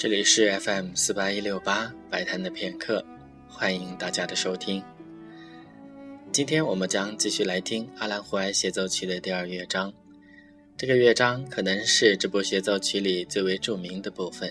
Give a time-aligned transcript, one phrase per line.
[0.00, 3.04] 这里是 FM 四八一六八白谈的片刻，
[3.46, 4.82] 欢迎大家的收听。
[6.32, 9.92] 今天我们将继续来听阿兰胡埃协奏曲的第二乐章。
[10.78, 14.50] 这个乐章可能是这部协奏曲里最为著名的部分，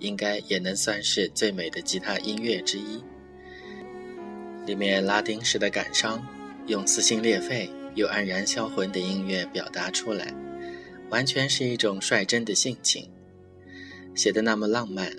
[0.00, 3.02] 应该也能算是最美的吉他音乐之一。
[4.66, 6.22] 里面拉丁式的感伤，
[6.66, 10.30] 用撕心裂肺又黯然销魂的音乐表达出来，
[11.08, 13.10] 完全是一种率真的性情。
[14.14, 15.10] 写的那么浪漫，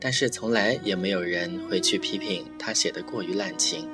[0.00, 3.88] 但是从来也没有人会去批评他写的过于滥情。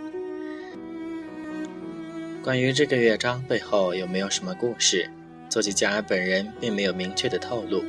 [2.43, 5.11] 关于这个乐章背后有没有什么故事，
[5.49, 7.85] 作曲家本人并没有明确的透露。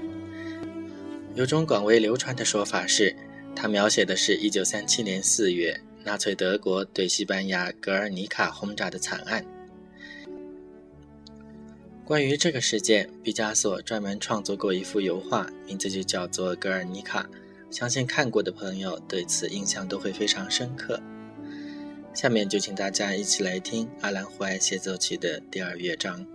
[1.35, 3.15] 有种广为流传的说法是，
[3.55, 9.43] 他描写的是一九三七年四月纳粹德国对西班牙格尔尼卡轰炸的惨案。
[12.05, 17.23] 关于这个事件，毕加索专门创作过一幅油画，名字就叫做《格尔尼卡》，
[17.75, 21.01] 相信看过的朋友对此印象都会非常深刻。
[22.13, 26.25] 下面就请大家一起来听阿兰胡埃协奏曲的第二乐章。